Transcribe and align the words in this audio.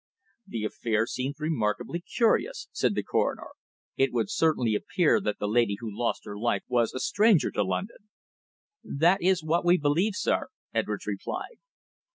"The 0.47 0.63
affair 0.65 1.05
seems 1.05 1.35
remarkably 1.39 1.99
curious," 2.01 2.67
said 2.71 2.95
the 2.95 3.03
coroner. 3.03 3.49
"It 3.95 4.11
would 4.11 4.31
certainly 4.31 4.73
appear 4.73 5.21
that 5.21 5.37
the 5.37 5.47
lady 5.47 5.77
who 5.79 5.95
lost 5.95 6.25
her 6.25 6.35
life 6.35 6.63
was 6.67 6.95
a 6.95 6.99
stranger 6.99 7.51
to 7.51 7.63
London." 7.63 8.09
"That 8.83 9.21
is 9.21 9.43
what 9.43 9.63
we 9.63 9.77
believe, 9.77 10.15
sir," 10.15 10.47
Edwards 10.73 11.05
replied. 11.05 11.59